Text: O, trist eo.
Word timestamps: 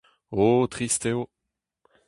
O, 0.43 0.45
trist 0.73 1.03
eo. 1.11 1.21